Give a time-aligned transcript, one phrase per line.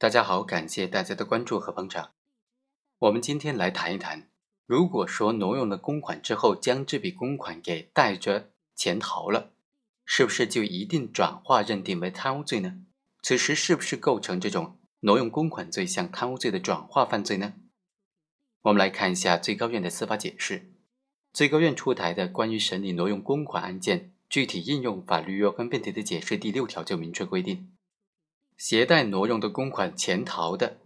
[0.00, 2.12] 大家好，感谢大家的关注和捧场。
[3.00, 4.30] 我们今天来谈一谈，
[4.64, 9.50] 如果说挪用了公款之后，将这笔公款给带着潜逃了，
[10.06, 12.78] 是不是就一定转化认定为贪污罪呢？
[13.20, 17.52] 此时是不是构成这种挪用公款罪向贪污罪的转化犯罪呢？
[18.62, 20.72] 我们来看一下最高院的司法解释。
[21.34, 27.70] 最高院出台的关于审理挪用公款案件具体应用法律若干问题的解释第六条就明确规定。
[28.60, 30.76] 携带挪用的公款潜逃的，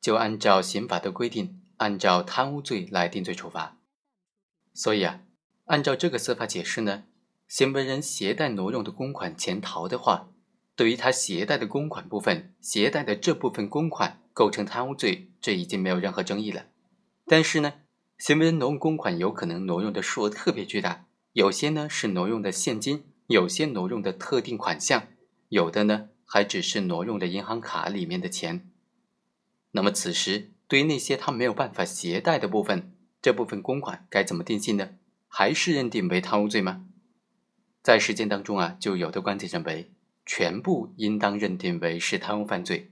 [0.00, 3.76] 就按照刑法的规定，按照贪污罪来定罪处罚。
[4.72, 5.20] 所以啊，
[5.64, 7.02] 按照这个司法解释呢，
[7.48, 10.28] 行为人携带挪用的公款潜逃的话，
[10.76, 16.66] 对于他携带的公款部分，携带的这部分公款构成贪污罪，这已经没有任何争议了。
[17.26, 17.72] 但是呢，
[18.16, 25.08] 行为人挪用公款有可能挪用的数额特别巨大，有些呢是挪用的现金，有些挪用的特定款项，
[25.48, 26.10] 有的呢。
[26.24, 28.70] 还只是挪用了银行卡里面的钱，
[29.72, 34.90] 那么此时对于那些他没有办法携带的部分，这部分公款该怎么定性呢？
[35.28, 36.86] 还是认定为贪污罪吗？
[37.82, 39.92] 在实践当中啊，就有的观点认为
[40.24, 42.90] 全部应当认定为是贪污犯罪，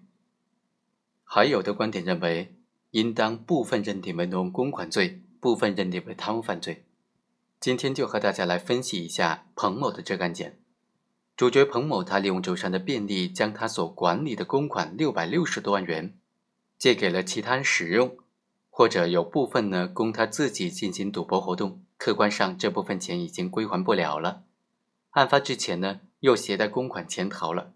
[1.24, 2.54] 还有的观点认为
[2.90, 6.84] 应当部分认定为挪用公款罪，部分认定为贪污犯罪。
[7.58, 10.61] 今天就和大家来分析一下彭某的这个案件。
[11.34, 16.18] 主角彭某，他利用周山的便利，将他所管理的公款六百六十多万元
[16.78, 18.16] 借给了其他人使用，
[18.70, 21.82] 或者有部分呢供他自己进行赌博活动。
[21.96, 24.42] 客观上，这部分钱已经归还不了了。
[25.10, 27.72] 案发之前呢，又携带公款潜逃了。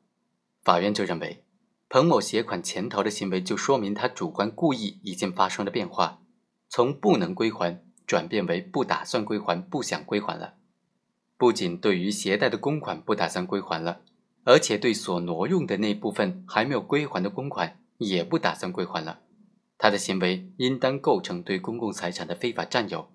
[0.62, 1.44] 法院就认为，
[1.88, 6.20] 彭某携款潜逃的行为，就说明他主观故意已经发生了变化，
[6.68, 10.54] 从不能归还转变为不打算归还、不想归还了。
[11.38, 14.00] 不仅对于携带的公款不打算归还了，
[14.44, 19.20] 而且对所挪用的那部分还没有归还的公款也不打算归还了。
[19.76, 23.10] 他的行为应当构成对公共财产的非法占有，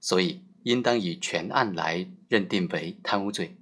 [0.00, 3.56] 所以应当以全案来认定为贪污罪。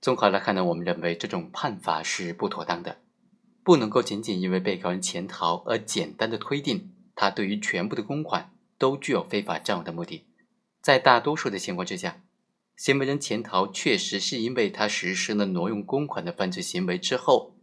[0.00, 2.96] 综合来看呢，我们认为这种判罚是不妥当的，
[3.62, 10.24] 不能够仅仅因为被告人潜逃而简单的推定他对于全部的公款都具有非法占有的目的。
[10.80, 12.22] 在大多数的情况之下。
[12.78, 17.56] 行为人潜逃确实是因为他实施了挪用公款的犯罪行为之后，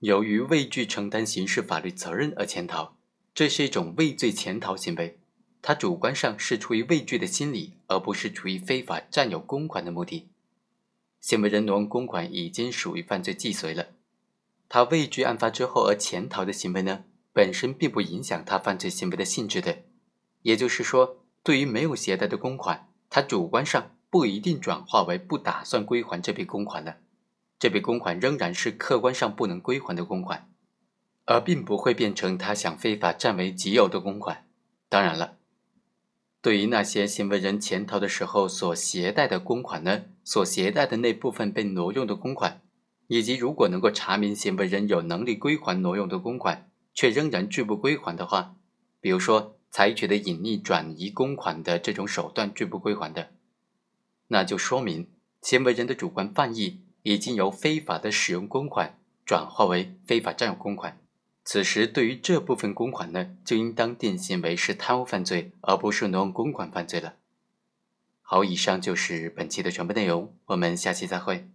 [0.00, 2.98] 由于畏惧承担刑事法律责任而潜逃，
[3.32, 5.20] 这是一种畏罪潜逃行为。
[5.62, 10.28] 他主观上是出于畏惧的心理，而不是出于非法占有公款的目的。
[11.18, 13.94] 行为人挪用公款已经属于犯罪既遂了，
[14.68, 19.78] 他畏惧案发之后而潜逃的行为呢，本身并不影响他犯罪行为的性质的。
[20.42, 23.94] 也就是说，对于没有携带的公款，他主观上。
[24.10, 26.96] 不一定转化为不打算归还这笔公款了，
[27.58, 30.48] 这笔公款仍然是客观上不能归还的公款，
[31.26, 34.46] 而并不会变成他想非法占为己有的公款。
[34.88, 35.36] 当然了，
[36.40, 42.62] 对于那些行为人潜逃的时候所携带的公款呢，所携带的那部分被挪用的公款，
[43.08, 48.54] 以及如果能够查明行为人有能力归还挪用的公款，却仍然拒不归还的话，
[49.02, 53.28] 比如说采取的隐匿转移公款的这种手段拒不归还的。
[54.28, 55.08] 那就说明
[55.42, 60.98] 行为人的主观犯意已经由非法的使用公款转化为非法占有公款，
[61.44, 67.14] 此时对于这部分公款呢，就应当定性为是贪污犯罪，而不是挪用公款犯罪了。
[68.22, 71.48] 好，以上就是本期的全部内容，我们下期再会。